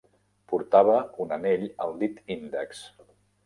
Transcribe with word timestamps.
Portava 0.53 0.95
un 1.25 1.35
anell 1.39 1.67
al 1.87 1.95
dit 2.03 2.21
índex. 2.41 2.85